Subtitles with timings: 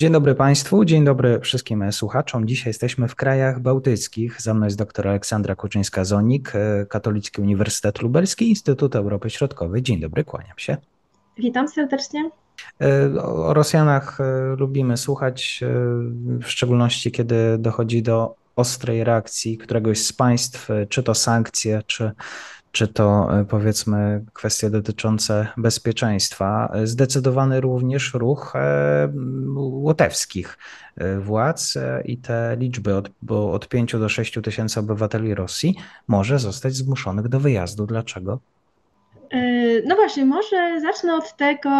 [0.00, 2.46] Dzień dobry Państwu, dzień dobry wszystkim słuchaczom.
[2.46, 4.42] Dzisiaj jesteśmy w krajach bałtyckich.
[4.42, 9.82] Za mną jest dr Aleksandra Kuczyńska-Zonik, e, Katolicki Uniwersytet Lubelski, Instytut Europy Środkowej.
[9.82, 10.76] Dzień dobry, kłaniam się.
[11.38, 12.30] Witam serdecznie.
[12.80, 15.60] E, o Rosjanach e, lubimy słuchać,
[16.42, 22.12] w szczególności kiedy dochodzi do ostrej reakcji któregoś z państw, czy to sankcje, czy
[22.72, 29.12] czy to e, powiedzmy kwestie dotyczące bezpieczeństwa, zdecydowany również ruch e,
[29.56, 30.58] łotewskich
[30.96, 35.76] e, władz i te liczby od, bo od 5 do 6 tysięcy obywateli Rosji
[36.08, 37.86] może zostać zmuszonych do wyjazdu.
[37.86, 38.40] Dlaczego?
[39.34, 41.70] Y, no właśnie, może zacznę od tego,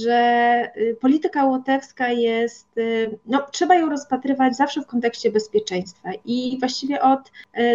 [0.00, 6.10] że y, polityka łotewska jest, y, no trzeba ją rozpatrywać zawsze w kontekście bezpieczeństwa.
[6.24, 7.20] I właściwie od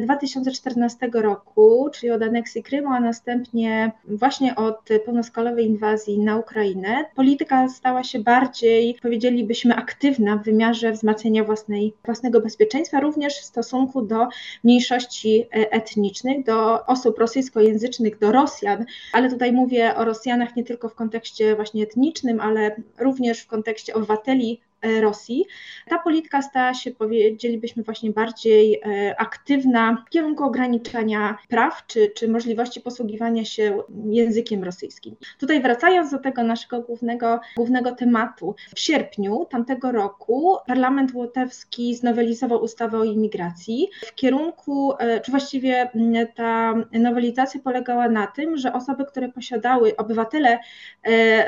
[0.00, 7.68] 2014 roku, czyli od aneksji Krymu, a następnie właśnie od pełnoskalowej inwazji na Ukrainę, polityka
[7.68, 14.28] stała się bardziej, powiedzielibyśmy, aktywna w wymiarze wzmacniania własnej, własnego bezpieczeństwa, również w stosunku do
[14.64, 18.84] mniejszości etnicznych, do osób rosyjskojęzycznych, do Rosjan,
[19.20, 23.94] ale tutaj mówię o Rosjanach nie tylko w kontekście właśnie etnicznym, ale również w kontekście
[23.94, 24.60] obywateli
[25.00, 25.44] Rosji.
[25.88, 32.28] Ta polityka stała się, powiedzielibyśmy, właśnie bardziej e, aktywna w kierunku ograniczania praw czy, czy
[32.28, 35.16] możliwości posługiwania się językiem rosyjskim.
[35.38, 42.62] Tutaj wracając do tego naszego głównego, głównego tematu, w sierpniu tamtego roku Parlament Łotewski znowelizował
[42.62, 45.90] ustawę o imigracji w kierunku, e, czy właściwie
[46.34, 50.58] ta nowelizacja polegała na tym, że osoby, które posiadały obywatele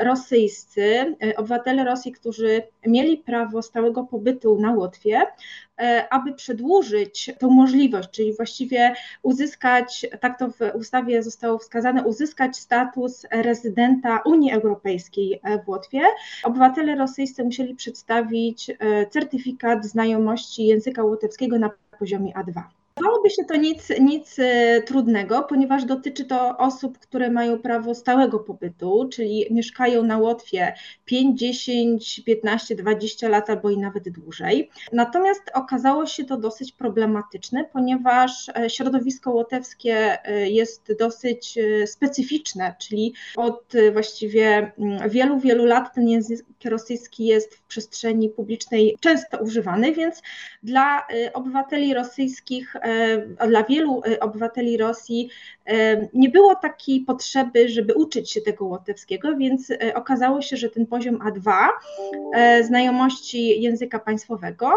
[0.01, 5.21] rosyjscy, obywatele Rosji, którzy mieli prawo stałego pobytu na Łotwie,
[5.81, 12.57] e, aby przedłużyć tą możliwość, czyli właściwie uzyskać, tak to w ustawie zostało wskazane, uzyskać
[12.57, 16.01] status rezydenta Unii Europejskiej w Łotwie.
[16.43, 18.75] Obywatele rosyjscy musieli przedstawić e,
[19.07, 21.69] certyfikat znajomości języka łotewskiego na
[21.99, 22.82] poziomie A2.
[22.97, 28.39] Wydawałoby się to nic, nic e, trudnego, ponieważ dotyczy to osób, które mają prawo stałego
[28.39, 30.73] pobytu, czyli mieszkają na Łotwie
[31.05, 34.69] 5, 10, 15, 20 lat albo i nawet dłużej.
[34.91, 43.13] Natomiast okazało się to dosyć problematyczne, ponieważ e, środowisko łotewskie e, jest dosyć specyficzne, czyli
[43.35, 49.91] od właściwie mm, wielu, wielu lat ten język rosyjski jest w przestrzeni publicznej często używany,
[49.91, 50.21] więc
[50.63, 52.75] dla obywateli rosyjskich
[53.47, 55.29] dla wielu e, obywateli Rosji
[55.65, 60.85] e, nie było takiej potrzeby, żeby uczyć się tego łotewskiego, więc okazało się, że ten
[60.85, 61.67] poziom A2
[62.63, 64.71] znajomości języka państwowego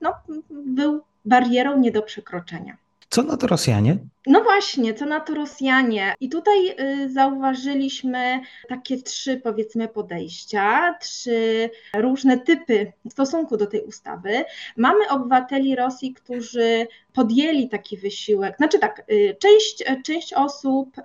[0.00, 0.12] no,
[0.50, 2.76] był barierą nie do przekroczenia.
[3.10, 3.98] Co na to Rosjanie?
[4.26, 6.14] No właśnie, co na to Rosjanie?
[6.20, 13.80] I tutaj y, zauważyliśmy takie trzy, powiedzmy, podejścia, trzy różne typy w stosunku do tej
[13.80, 14.44] ustawy.
[14.76, 18.56] Mamy obywateli Rosji, którzy podjęli taki wysiłek.
[18.56, 20.96] Znaczy tak, y, część, część osób,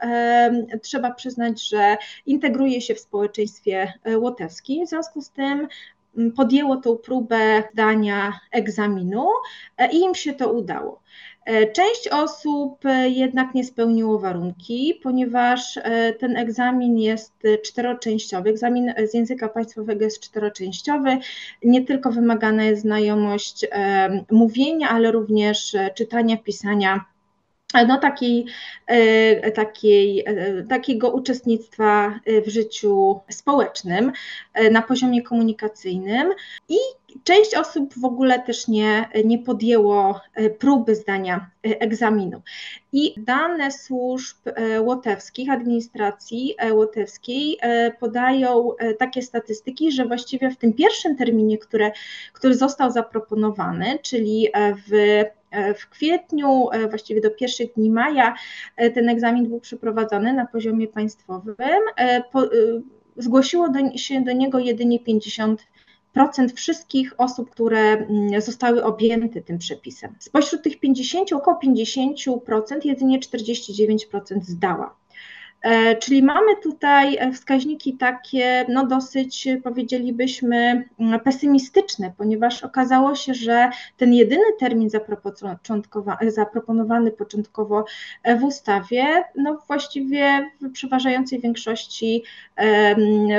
[0.81, 5.67] trzeba przyznać, że integruje się w społeczeństwie y, łotewskim, w związku z tym
[6.35, 9.27] podjęło tą próbę zdania egzaminu
[9.91, 11.01] i im się to udało.
[11.45, 17.33] E, część osób e, jednak nie spełniło warunki, ponieważ e, ten egzamin jest
[17.63, 18.49] czteroczęściowy.
[18.49, 21.17] Egzamin z języka państwowego jest czteroczęściowy.
[21.63, 23.65] Nie tylko wymagana jest znajomość
[24.31, 27.05] mówienia, ale również czytania, pisania
[27.87, 28.45] no, takiej,
[29.55, 30.25] takiej,
[30.69, 34.11] takiego uczestnictwa w życiu społecznym
[34.71, 36.33] na poziomie komunikacyjnym
[36.69, 36.77] i
[37.23, 42.41] Część osób w ogóle też nie, nie podjęło e, próby zdania e, egzaminu.
[42.93, 47.59] I dane służb e, łotewskich, administracji łotewskiej
[47.99, 51.91] podają takie statystyki, że właściwie w tym pierwszym terminie, które,
[52.33, 54.47] który został zaproponowany, czyli
[54.89, 55.23] w
[55.77, 58.35] w kwietniu, właściwie do pierwszych dni maja,
[58.75, 61.55] ten egzamin był przeprowadzony na poziomie państwowym.
[63.17, 65.67] Zgłosiło do, się do niego jedynie 50
[66.15, 70.15] procent wszystkich osób, które mm, zostały objęte tym przepisem.
[70.19, 72.37] Spośród tych 50, około 50%
[72.83, 73.97] jedynie 49%
[74.41, 74.95] zdała.
[75.65, 83.69] E, czyli mamy tutaj wskaźniki takie, no dosyć powiedzielibyśmy mm, pesymistyczne, ponieważ okazało się, że
[83.97, 84.89] ten jedyny termin
[86.27, 87.85] zaproponowany początkowo
[88.39, 92.23] w ustawie, no właściwie w przeważającej większości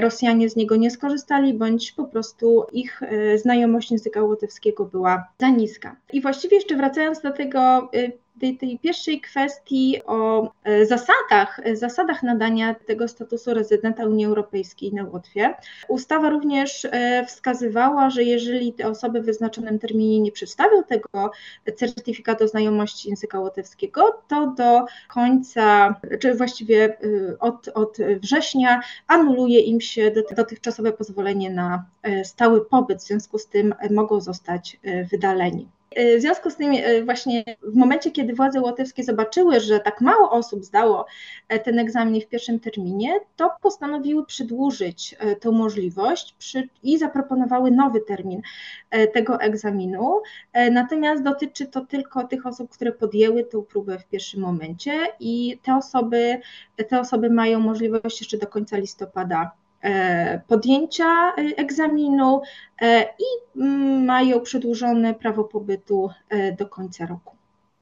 [0.01, 5.49] Rosjanie z niego nie skorzystali, bądź po prostu ich e, znajomość języka łotewskiego była za
[5.49, 5.97] niska.
[6.13, 11.77] I właściwie jeszcze wracając do tego y, tej, tej pierwszej kwestii o e, zasadach, e,
[11.77, 15.55] zasadach nadania tego statusu rezydenta Unii Europejskiej na Łotwie.
[15.89, 21.31] Ustawa również e, wskazywała, że jeżeli te osoby w wyznaczonym terminie nie przedstawią tego
[21.77, 26.97] certyfikatu znajomości języka łotewskiego, to do końca, czy właściwie
[27.41, 31.85] od, od września anuluje im się dotychczasowe pozwolenie na
[32.25, 34.81] stały pobyt, w związku z tym mogą zostać
[35.11, 35.69] wydaleni.
[35.97, 40.31] W związku z tym e, właśnie w momencie, kiedy władze łotewskie zobaczyły, że tak mało
[40.31, 41.07] osób zdało
[41.49, 46.35] e, ten egzamin w pierwszym terminie, to postanowiły przedłużyć e, tę możliwość
[46.83, 48.43] i zaproponowały nowy termin
[49.15, 50.23] tego egzaminu.
[50.71, 55.77] Natomiast dotyczy to tylko tych osób, które podjęły tę próbę w pierwszym momencie i te
[55.77, 56.41] osoby,
[56.89, 59.66] te osoby mają możliwość jeszcze do końca listopada E,
[60.47, 62.43] podjęcia e, egzaminu
[62.81, 66.11] e, i mm, mają przedłużone prawo pobytu
[66.59, 67.37] do końca roku.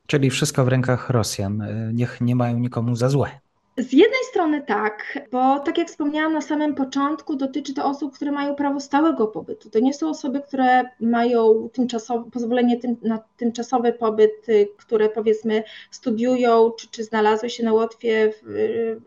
[0.06, 1.64] Czyli wszystko w rękach Rosjan.
[1.92, 3.30] Niech nie mają nikomu za złe.
[3.78, 8.32] Z jednej strony tak, bo tak jak wspomniałam na samym początku, dotyczy to osób, które
[8.32, 9.70] mają prawo stałego pobytu.
[9.70, 15.62] To nie są osoby, które mają tymczasowe, pozwolenie tym, na tymczasowy pobyt, y, które powiedzmy
[15.90, 19.00] studiują, czy, czy znalazły się na Łotwie w,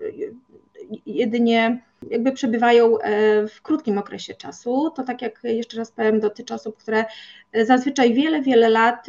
[1.06, 4.92] jedynie jakby przebywają e, w krótkim okresie czasu.
[4.96, 7.06] To tak jak jeszcze raz powiem, dotyczy osób, które
[7.54, 9.08] zazwyczaj wiele, wiele lat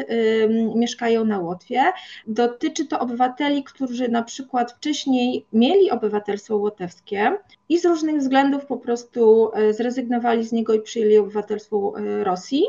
[0.74, 1.82] mieszkają na Łotwie.
[2.26, 7.36] Dotyczy to obywateli, którzy na przykład wcześniej mieli obywatelstwo łotewskie
[7.68, 12.64] i z różnych względów po prostu e, zrezygnowali z niego i przyjęli obywatelstwo e, Rosji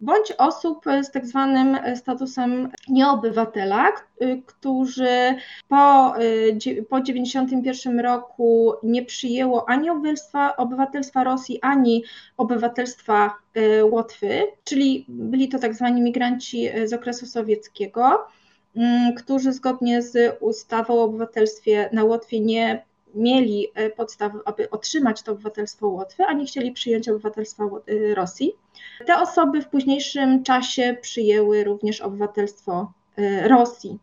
[0.00, 3.92] bądź osób z tak zwanym statusem nieobywatela,
[4.46, 5.34] którzy
[5.68, 6.14] po,
[6.88, 12.04] po 91 roku nie przyjęło ani obywatelstwa, obywatelstwa Rosji, ani
[12.36, 18.26] obywatelstwa e, Łotwy, czyli byli to tak zwani migranci z okresu sowieckiego,
[18.76, 22.84] mm, którzy zgodnie z ustawą o obywatelstwie na Łotwie nie
[23.14, 27.64] mieli e, podstaw, aby otrzymać to obywatelstwo Łotwy, a nie chcieli przyjąć obywatelstwa
[28.14, 28.52] Rosji.
[29.06, 32.92] Te osoby w późniejszym czasie przyjęły również obywatelstwo
[33.44, 33.98] Rosji.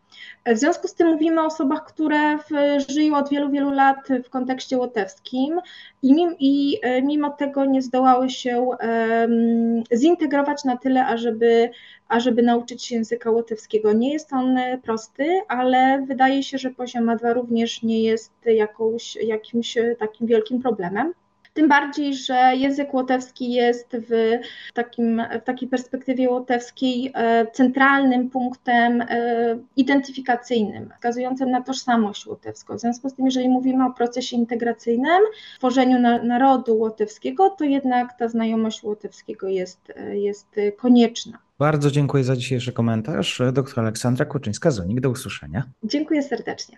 [0.45, 2.49] W związku z tym mówimy o osobach, które w,
[2.91, 5.59] żyją od wielu, wielu lat w kontekście łotewskim
[6.01, 11.69] i, mim, i mimo tego nie zdołały się um, zintegrować na tyle, ażeby,
[12.07, 13.93] ażeby nauczyć się języka łotewskiego.
[13.93, 19.77] Nie jest on prosty, ale wydaje się, że poziom A2 również nie jest jakąś, jakimś
[19.99, 21.13] takim wielkim problemem.
[21.53, 24.39] Tym bardziej, że język łotewski jest w,
[24.73, 29.07] takim, w takiej perspektywie łotewskiej e, centralnym punktem e,
[29.77, 32.77] identyfikacyjnym, wskazującym na tożsamość łotewską.
[32.77, 35.21] W związku z tym, jeżeli mówimy o procesie integracyjnym,
[35.57, 41.37] tworzeniu narodu łotewskiego, to jednak ta znajomość łotewskiego jest, e, jest konieczna.
[41.59, 43.41] Bardzo dziękuję za dzisiejszy komentarz.
[43.53, 45.63] Doktor Aleksandra Kuczyńska-Zonik, do usłyszenia.
[45.83, 46.77] Dziękuję serdecznie.